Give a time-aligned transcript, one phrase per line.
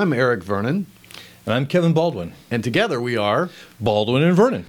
[0.00, 0.86] I'm Eric Vernon.
[1.44, 2.32] And I'm Kevin Baldwin.
[2.50, 4.64] And together we are Baldwin and Vernon.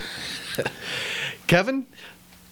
[1.48, 1.86] Kevin,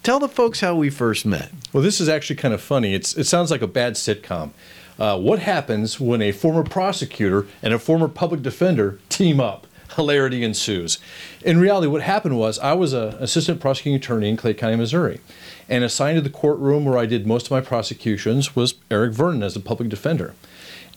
[0.01, 1.51] tell the folks how we first met.
[1.73, 2.93] Well, this is actually kind of funny.
[2.93, 4.51] It's, it sounds like a bad sitcom.
[4.97, 9.67] Uh, what happens when a former prosecutor and a former public defender team up?
[9.97, 10.99] Hilarity ensues.
[11.41, 15.19] In reality, what happened was I was an assistant prosecuting attorney in Clay County, Missouri,
[15.67, 19.43] and assigned to the courtroom where I did most of my prosecutions was Eric Vernon
[19.43, 20.33] as a public defender.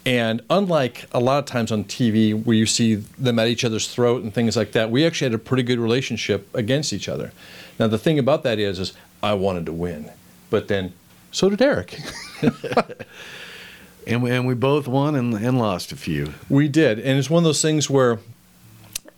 [0.05, 3.87] And unlike a lot of times on TV where you see them at each other's
[3.87, 7.33] throat and things like that, we actually had a pretty good relationship against each other.
[7.79, 8.93] Now the thing about that is, is
[9.23, 10.11] I wanted to win,
[10.51, 10.93] but then
[11.31, 11.99] so did Eric.
[14.07, 16.35] and, we, and we both won and, and lost a few.
[16.49, 18.19] We did, and it's one of those things where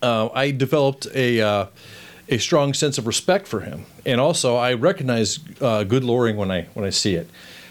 [0.02, 1.66] uh, I developed a uh,
[2.28, 6.50] a strong sense of respect for him, and also I recognize uh, good lawyering when
[6.50, 7.28] I when I see it.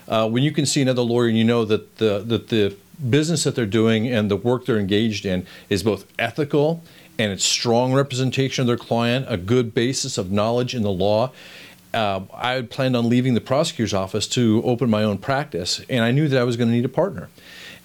[0.08, 2.76] Uh, when you can see another lawyer and you know that the that the
[3.10, 6.84] business that they're doing and the work they're engaged in is both ethical
[7.20, 11.32] and it's strong representation of their client, a good basis of knowledge in the law.
[11.94, 16.04] Uh, I had planned on leaving the prosecutor's office to open my own practice, and
[16.04, 17.30] I knew that I was going to need a partner.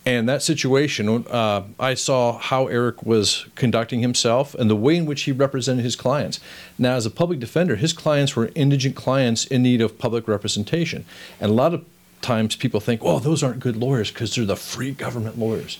[0.06, 5.04] And that situation, uh, I saw how Eric was conducting himself and the way in
[5.04, 6.40] which he represented his clients.
[6.78, 11.04] Now, as a public defender, his clients were indigent clients in need of public representation.
[11.38, 11.84] And a lot of
[12.20, 15.78] times people think, oh, those aren't good lawyers because they're the free government lawyers.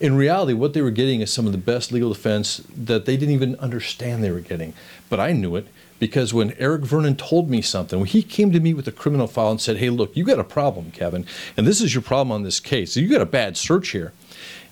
[0.00, 3.16] In reality, what they were getting is some of the best legal defense that they
[3.16, 4.72] didn't even understand they were getting.
[5.08, 5.66] But I knew it
[5.98, 9.26] because when Eric Vernon told me something, when he came to me with a criminal
[9.26, 12.32] file and said, hey, look, you got a problem, Kevin, and this is your problem
[12.32, 12.96] on this case.
[12.96, 14.12] You got a bad search here.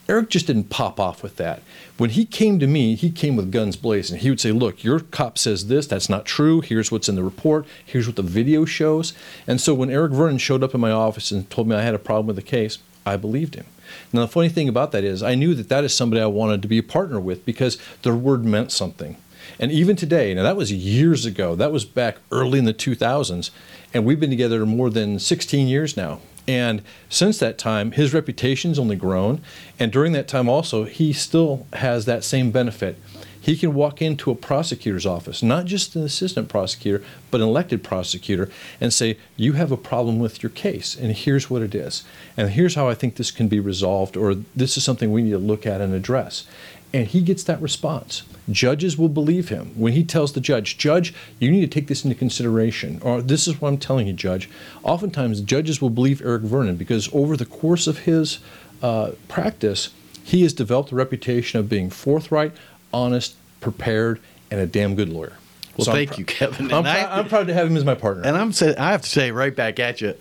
[0.08, 1.62] Eric just didn't pop off with that.
[1.98, 4.20] When he came to me, he came with guns blazing.
[4.20, 6.62] He would say, Look, your cop says this, that's not true.
[6.62, 7.66] Here's what's in the report.
[7.84, 9.12] Here's what the video shows.
[9.46, 11.94] And so when Eric Vernon showed up in my office and told me I had
[11.94, 13.66] a problem with the case, I believed him.
[14.12, 16.62] Now, the funny thing about that is, I knew that that is somebody I wanted
[16.62, 19.16] to be a partner with because their word meant something.
[19.58, 23.50] And even today, now that was years ago, that was back early in the 2000s,
[23.94, 26.20] and we've been together more than 16 years now.
[26.48, 29.42] And since that time, his reputation's only grown.
[29.78, 32.98] And during that time, also, he still has that same benefit.
[33.41, 37.84] He can walk into a prosecutor's office, not just an assistant prosecutor, but an elected
[37.84, 38.50] prosecutor,
[38.81, 42.03] and say, You have a problem with your case, and here's what it is.
[42.36, 45.30] And here's how I think this can be resolved, or this is something we need
[45.30, 46.47] to look at and address.
[46.93, 48.22] And he gets that response.
[48.50, 52.03] Judges will believe him when he tells the judge, Judge, you need to take this
[52.03, 54.49] into consideration, or this is what I'm telling you, Judge.
[54.82, 58.38] Oftentimes, judges will believe Eric Vernon because over the course of his
[58.82, 59.91] uh, practice,
[60.25, 62.53] he has developed a reputation of being forthright,
[62.93, 65.34] honest, prepared, and a damn good lawyer.
[65.77, 66.72] Well, so thank you, Kevin.
[66.72, 68.25] I'm, I, am proud to have him as my partner.
[68.25, 70.15] And I'm say, I have to say right back at you,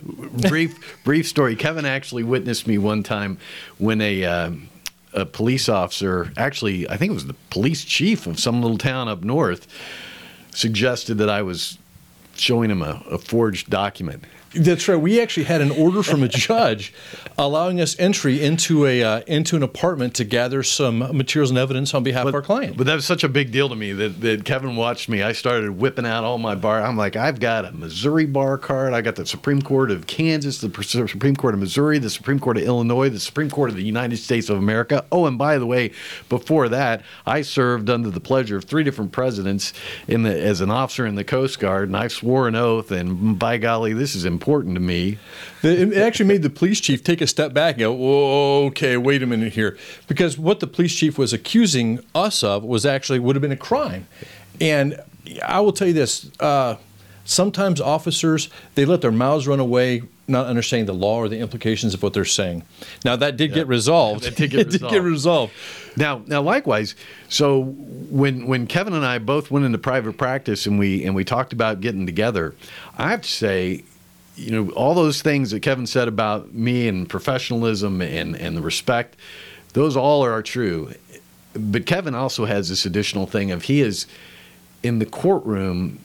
[0.48, 1.56] brief brief story.
[1.56, 3.40] Kevin actually witnessed me one time
[3.80, 4.52] when a uh,
[5.18, 9.08] a police officer, actually, I think it was the police chief of some little town
[9.08, 9.68] up north,
[10.52, 11.80] suggested that I was
[12.36, 14.24] showing him a, a forged document.
[14.54, 14.96] That's right.
[14.96, 16.94] We actually had an order from a judge
[17.38, 21.94] allowing us entry into a uh, into an apartment to gather some materials and evidence
[21.94, 22.78] on behalf but, of our client.
[22.78, 25.22] But that was such a big deal to me that, that Kevin watched me.
[25.22, 26.82] I started whipping out all my bar.
[26.82, 28.94] I'm like, I've got a Missouri bar card.
[28.94, 32.58] I got the Supreme Court of Kansas, the Supreme Court of Missouri, the Supreme Court
[32.58, 35.06] of Illinois, the Supreme Court of the United States of America.
[35.12, 35.92] Oh, and by the way,
[36.30, 39.74] before that, I served under the pleasure of three different presidents
[40.08, 42.92] in the as an officer in the Coast Guard, and I swore an oath.
[42.92, 45.18] And by golly, this is important important to me.
[45.64, 49.26] It actually made the police chief take a step back and go, okay, wait a
[49.26, 49.78] minute here.
[50.08, 53.58] Because what the police chief was accusing us of was actually would have been a
[53.58, 54.08] crime.
[54.62, 55.00] And
[55.46, 56.78] I will tell you this uh,
[57.26, 61.94] sometimes officers, they let their mouths run away not understanding the law or the implications
[61.94, 62.64] of what they're saying.
[63.06, 63.58] Now that did yeah.
[63.58, 64.26] get resolved.
[64.26, 65.54] Yeah, did get it did get resolved.
[65.96, 66.96] Now, now likewise,
[67.30, 71.24] so when when Kevin and I both went into private practice and we and we
[71.24, 72.56] talked about getting together,
[72.98, 73.84] I have to say
[74.38, 78.62] you know, all those things that Kevin said about me and professionalism and, and the
[78.62, 79.18] respect,
[79.74, 80.94] those all are true.
[81.54, 84.06] But Kevin also has this additional thing of he is
[84.84, 86.00] in the courtroom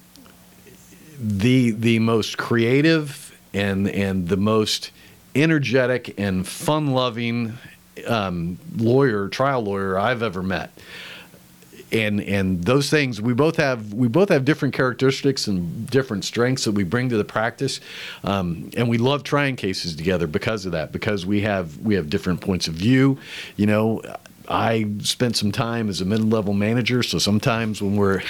[1.18, 4.90] the the most creative and and the most
[5.34, 7.58] energetic and fun loving
[8.06, 10.72] um, lawyer, trial lawyer I've ever met
[11.92, 16.64] and and those things we both have we both have different characteristics and different strengths
[16.64, 17.80] that we bring to the practice.
[18.24, 22.08] Um, and we love trying cases together because of that because we have we have
[22.10, 23.18] different points of view.
[23.56, 24.02] You know
[24.48, 28.22] I spent some time as a mid-level manager, so sometimes when we're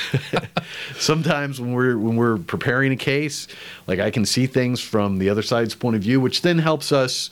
[0.96, 3.48] sometimes when we're when we're preparing a case,
[3.86, 6.92] like I can see things from the other side's point of view, which then helps
[6.92, 7.30] us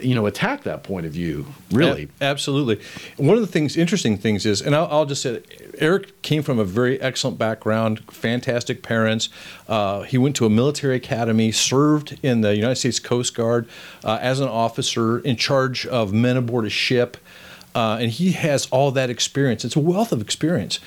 [0.00, 2.08] you know attack that point of view really.
[2.20, 2.80] A- absolutely.
[3.16, 5.42] One of the things interesting things is and i'll, I'll just say
[5.78, 9.28] eric came from a very excellent background fantastic parents.
[9.68, 13.68] Uh, he went to a military academy served in the united states coast guard
[14.04, 17.16] uh, as an officer in charge of men aboard a ship.
[17.74, 19.64] Uh, and he has all that experience.
[19.64, 20.80] It's a wealth of experience.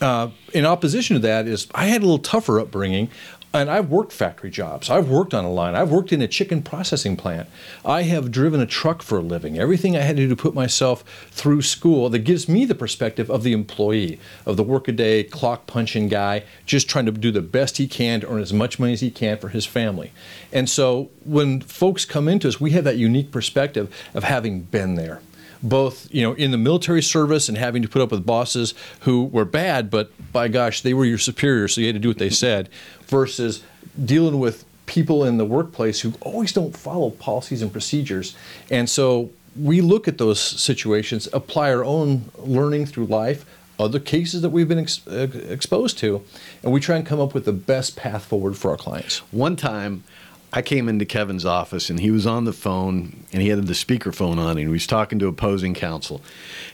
[0.00, 3.10] Uh, in opposition to that is I had a little tougher upbringing,
[3.52, 4.90] and I've worked factory jobs.
[4.90, 5.74] I've worked on a line.
[5.74, 7.48] I've worked in a chicken processing plant.
[7.84, 9.58] I have driven a truck for a living.
[9.58, 13.28] Everything I had to do to put myself through school that gives me the perspective
[13.28, 17.78] of the employee, of the workaday clock punching guy, just trying to do the best
[17.78, 20.12] he can to earn as much money as he can for his family.
[20.52, 24.94] And so when folks come into us, we have that unique perspective of having been
[24.94, 25.20] there
[25.62, 29.24] both you know in the military service and having to put up with bosses who
[29.24, 32.18] were bad, but by gosh, they were your superiors, so you had to do what
[32.18, 32.68] they said,
[33.06, 33.62] versus
[34.02, 38.34] dealing with people in the workplace who always don't follow policies and procedures.
[38.70, 43.44] And so we look at those situations, apply our own learning through life,
[43.78, 46.22] other cases that we've been ex- uh, exposed to,
[46.62, 49.18] and we try and come up with the best path forward for our clients.
[49.32, 50.04] One time,
[50.52, 53.72] I came into Kevin's office and he was on the phone and he had the
[53.72, 56.22] speakerphone on and he was talking to opposing counsel.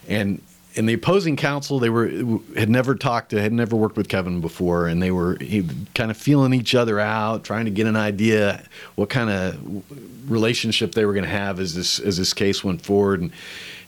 [0.08, 0.40] And
[0.76, 2.10] in the opposing counsel, they were
[2.54, 6.10] had never talked to, had never worked with Kevin before, and they were he, kind
[6.10, 8.62] of feeling each other out, trying to get an idea
[8.94, 12.82] what kind of relationship they were going to have as this as this case went
[12.82, 13.22] forward.
[13.22, 13.32] And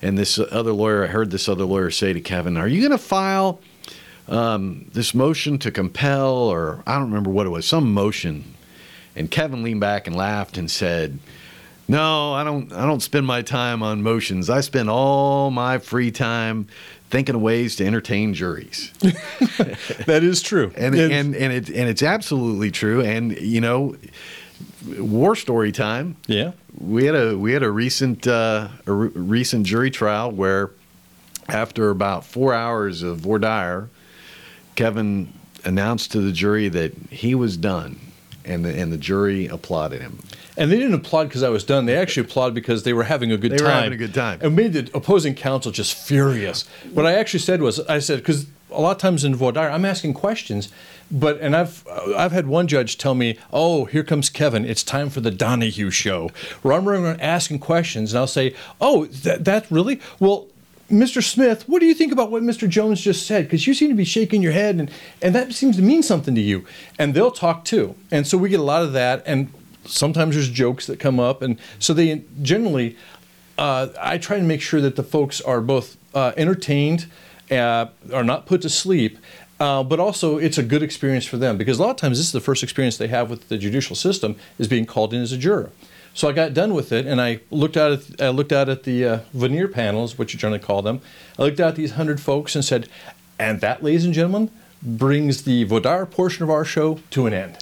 [0.00, 2.98] and this other lawyer, I heard this other lawyer say to Kevin, "Are you going
[2.98, 3.60] to file
[4.26, 8.54] um, this motion to compel, or I don't remember what it was, some motion?"
[9.18, 11.18] And Kevin leaned back and laughed and said,
[11.88, 12.72] "No, I don't.
[12.72, 14.48] I don't spend my time on motions.
[14.48, 16.68] I spend all my free time
[17.10, 18.92] thinking of ways to entertain juries."
[20.06, 23.00] that is true, and and and it and it's absolutely true.
[23.02, 23.96] And you know,
[24.96, 26.16] war story time.
[26.28, 30.70] Yeah, we had a we had a recent uh, a re- recent jury trial where
[31.48, 33.88] after about four hours of voir dire,
[34.76, 35.32] Kevin
[35.64, 37.98] announced to the jury that he was done
[38.48, 40.20] and the, and the jury applauded him.
[40.56, 41.86] And they didn't applaud because I was done.
[41.86, 43.66] They actually applauded because they were having a good they time.
[43.66, 44.38] They were having a good time.
[44.42, 46.66] And made the opposing counsel just furious.
[46.92, 49.70] What I actually said was, I said, because a lot of times in voir dire,
[49.70, 50.70] I'm asking questions,
[51.10, 51.86] but and I've
[52.16, 54.64] I've had one judge tell me, "Oh, here comes Kevin.
[54.64, 56.30] It's time for the Donahue show."
[56.62, 60.46] Where I'm around asking questions, and I'll say, "Oh, that that really well."
[60.90, 61.22] Mr.
[61.22, 62.66] Smith, what do you think about what Mr.
[62.66, 63.44] Jones just said?
[63.44, 64.90] Because you seem to be shaking your head, and,
[65.20, 66.64] and that seems to mean something to you.
[66.98, 67.94] And they'll talk too.
[68.10, 69.22] And so we get a lot of that.
[69.26, 69.52] And
[69.84, 71.42] sometimes there's jokes that come up.
[71.42, 72.96] And so they generally,
[73.58, 77.06] uh, I try to make sure that the folks are both uh, entertained,
[77.50, 79.18] uh, are not put to sleep,
[79.60, 82.26] uh, but also it's a good experience for them because a lot of times this
[82.26, 85.32] is the first experience they have with the judicial system is being called in as
[85.32, 85.70] a juror.
[86.14, 88.82] So I got done with it, and I looked out at I looked out at
[88.82, 91.00] the uh, venire panels, which you generally call them.
[91.38, 92.88] I looked out at these hundred folks and said,
[93.38, 94.50] "And that, ladies and gentlemen,
[94.82, 97.58] brings the voir dire portion of our show to an end."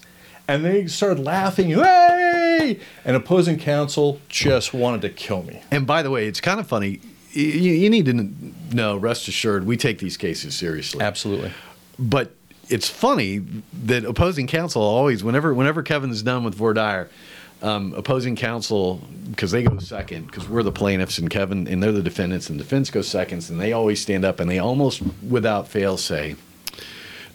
[0.48, 5.62] And they started laughing, "Hey!" And opposing counsel just wanted to kill me.
[5.70, 7.00] And by the way, it's kind of funny.
[7.32, 11.02] You, you need to know, rest assured, we take these cases seriously.
[11.04, 11.52] Absolutely.
[11.98, 12.34] But
[12.70, 13.44] it's funny
[13.84, 17.10] that opposing counsel always, whenever whenever Kevin's done with voir dire
[17.62, 21.92] um, opposing counsel because they go second because we're the plaintiffs and Kevin and they're
[21.92, 25.68] the defendants and defense goes seconds and they always stand up and they almost without
[25.68, 26.36] fail say,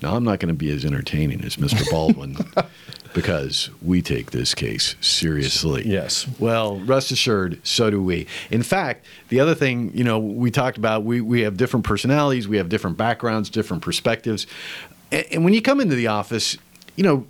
[0.01, 1.89] "Now I'm not going to be as entertaining as Mr.
[1.89, 2.37] Baldwin."
[3.13, 5.85] because we take this case seriously.
[5.85, 6.27] Yes.
[6.39, 8.27] Well, rest assured, so do we.
[8.49, 12.47] In fact, the other thing, you know, we talked about, we, we have different personalities,
[12.47, 14.47] we have different backgrounds, different perspectives.
[15.11, 16.57] And, and when you come into the office,
[16.95, 17.27] you know,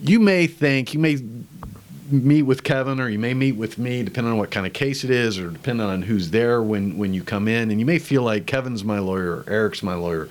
[0.00, 1.18] you may think, you may
[2.10, 5.04] meet with Kevin or you may meet with me, depending on what kind of case
[5.04, 7.70] it is or depending on who's there when, when you come in.
[7.70, 10.28] And you may feel like Kevin's my lawyer or Eric's my lawyer.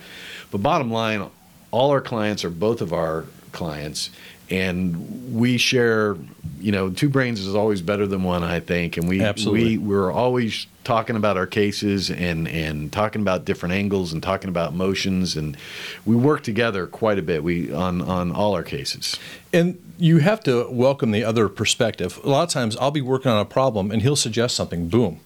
[0.52, 1.30] But bottom line,
[1.72, 4.10] all our clients are both of our clients.
[4.50, 6.16] And we share,
[6.60, 8.98] you know, two brains is always better than one, I think.
[8.98, 9.78] And we, Absolutely.
[9.78, 14.50] we we're always talking about our cases and and talking about different angles and talking
[14.50, 15.36] about motions.
[15.36, 15.58] And
[16.06, 17.44] we work together quite a bit.
[17.44, 19.18] We on on all our cases.
[19.52, 22.20] And you have to welcome the other perspective.
[22.24, 25.20] A lot of times i'll be working on a problem and he'll suggest something boom.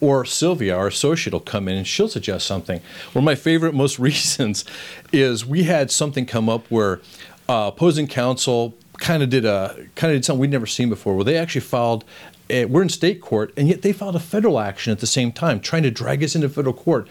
[0.00, 2.80] Or sylvia our associate will come in and she'll suggest something.
[3.12, 4.64] One of my favorite most recent
[5.12, 7.00] is we had something come up where
[7.48, 11.14] uh, opposing counsel kind of did a kind of did something we'd never seen before
[11.14, 12.04] where they actually filed
[12.48, 15.60] we're in state court, and yet they filed a federal action at the same time,
[15.60, 17.08] trying to drag us into federal court,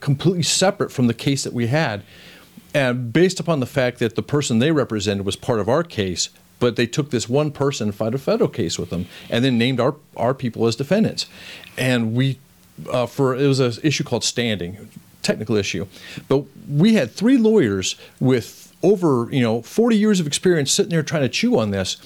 [0.00, 2.02] completely separate from the case that we had.
[2.74, 6.30] And based upon the fact that the person they represented was part of our case,
[6.58, 9.58] but they took this one person and filed a federal case with them, and then
[9.58, 11.26] named our our people as defendants,
[11.76, 12.38] and we
[12.90, 14.88] uh, for it was an issue called standing,
[15.22, 15.86] technical issue,
[16.28, 21.02] but we had three lawyers with over you know 40 years of experience sitting there
[21.02, 21.96] trying to chew on this,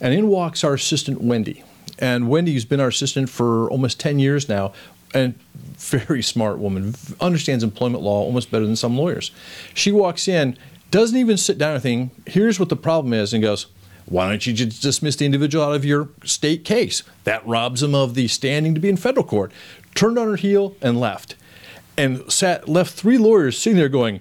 [0.00, 1.62] and in walks our assistant Wendy,
[1.98, 4.72] and Wendy's been our assistant for almost 10 years now,
[5.14, 5.34] and
[5.76, 9.30] very smart woman, understands employment law almost better than some lawyers.
[9.74, 10.56] She walks in,
[10.90, 13.66] doesn't even sit down or think, here's what the problem is, and goes,
[14.06, 17.02] why don't you just dismiss the individual out of your state case?
[17.24, 19.52] That robs him of the standing to be in federal court.
[19.94, 21.36] Turned on her heel and left.
[21.96, 24.20] And sat left three lawyers sitting there going,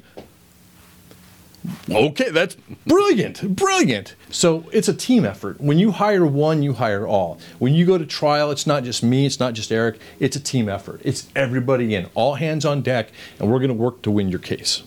[1.91, 2.55] Okay, that's
[2.87, 4.15] brilliant, brilliant.
[4.29, 5.59] So it's a team effort.
[5.59, 7.39] When you hire one, you hire all.
[7.59, 10.39] When you go to trial, it's not just me, it's not just Eric, it's a
[10.39, 11.01] team effort.
[11.03, 14.39] It's everybody in, all hands on deck, and we're going to work to win your
[14.39, 14.83] case.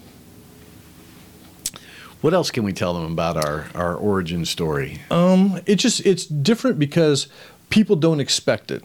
[2.21, 5.03] What else can we tell them about our, our origin story?
[5.11, 7.29] Um, it just it's different because
[7.69, 8.83] people don't expect it.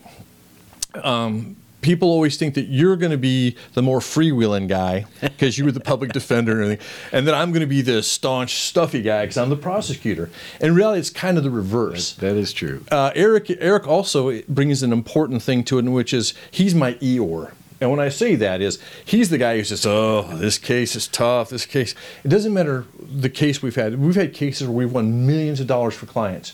[0.96, 5.66] Um, people always think that you're going to be the more freewheeling guy because you
[5.66, 9.02] were the public defender and everything, and then I'm going to be the staunch, stuffy
[9.02, 10.30] guy because I'm the prosecutor.
[10.62, 12.14] And really, it's kind of the reverse.
[12.16, 12.84] that is true.
[12.92, 17.54] Uh, Eric Eric also brings an important thing to it, which is he's my Eeyore.
[17.82, 21.08] And when I say that is he's the guy who says, "Oh, this case is
[21.08, 21.50] tough.
[21.50, 24.00] This case." It doesn't matter the case we've had.
[24.00, 26.54] We've had cases where we've won millions of dollars for clients.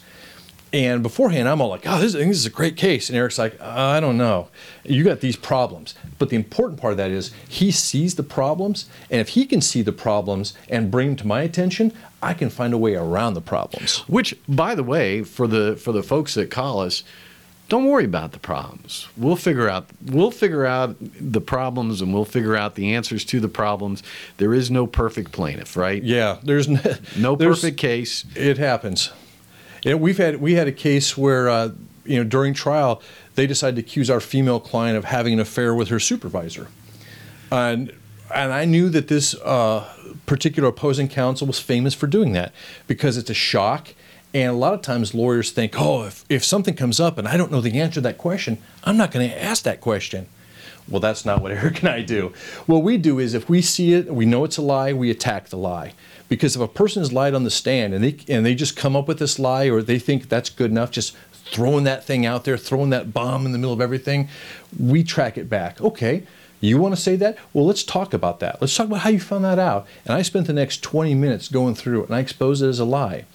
[0.75, 3.55] And beforehand, I'm all like, "Oh, this, this is a great case," and Eric's like,
[3.61, 4.49] uh, "I don't know.
[4.83, 8.89] You got these problems." But the important part of that is he sees the problems,
[9.09, 12.49] and if he can see the problems and bring them to my attention, I can
[12.49, 13.99] find a way around the problems.
[14.09, 17.03] Which, by the way, for the for the folks that call us,
[17.69, 19.07] don't worry about the problems.
[19.15, 23.39] We'll figure out we'll figure out the problems and we'll figure out the answers to
[23.39, 24.03] the problems.
[24.37, 26.03] There is no perfect plaintiff, right?
[26.03, 26.81] Yeah, there's no,
[27.17, 28.25] No there's- perfect case.
[28.35, 29.11] It happens.
[29.85, 31.71] Know, we've had we had a case where uh,
[32.05, 33.01] you know during trial
[33.35, 36.67] they decided to accuse our female client of having an affair with her supervisor,
[37.51, 37.93] and
[38.33, 39.87] and I knew that this uh,
[40.25, 42.53] particular opposing counsel was famous for doing that
[42.87, 43.93] because it's a shock.
[44.33, 47.37] And a lot of times lawyers think, oh, if, if something comes up and I
[47.37, 50.27] don't know the answer to that question, I'm not going to ask that question.
[50.87, 52.33] Well, that's not what Eric and I do.
[52.65, 55.49] What we do is if we see it, we know it's a lie, we attack
[55.49, 55.93] the lie.
[56.27, 58.95] Because if a person has lied on the stand and they and they just come
[58.95, 62.43] up with this lie or they think that's good enough, just throwing that thing out
[62.43, 64.27] there, throwing that bomb in the middle of everything,
[64.79, 65.79] we track it back.
[65.79, 66.23] Okay,
[66.61, 67.37] you want to say that?
[67.53, 68.59] Well, let's talk about that.
[68.59, 69.85] Let's talk about how you found that out.
[70.05, 72.79] And I spent the next 20 minutes going through it and I exposed it as
[72.79, 73.25] a lie.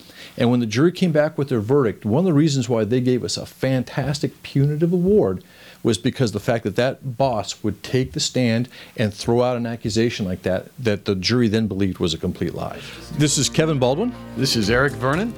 [0.41, 3.03] And when the jury came back with their verdict, one of the reasons why they
[3.03, 5.45] gave us a fantastic punitive award
[5.83, 8.67] was because the fact that that boss would take the stand
[8.97, 12.55] and throw out an accusation like that that the jury then believed was a complete
[12.55, 12.81] lie.
[13.13, 15.35] This is Kevin Baldwin, This is Eric Vernon.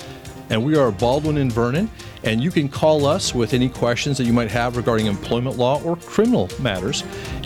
[0.51, 1.91] and we are Baldwin and Vernon.
[2.23, 5.83] And you can call us with any questions that you might have regarding employment law
[5.83, 7.03] or criminal matters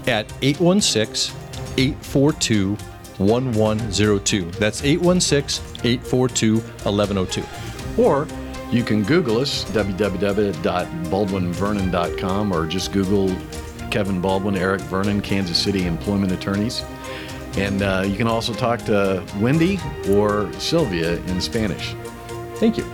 [0.06, 1.34] at 816
[1.78, 2.76] 842
[3.18, 4.50] 1102.
[4.52, 8.02] That's 816 842 1102.
[8.02, 8.26] Or
[8.70, 13.32] you can Google us, www.baldwinvernon.com, or just Google
[13.90, 16.84] Kevin Baldwin, Eric Vernon, Kansas City Employment Attorneys.
[17.56, 19.78] And uh, you can also talk to Wendy
[20.10, 21.94] or Sylvia in Spanish.
[22.56, 22.84] Thank you.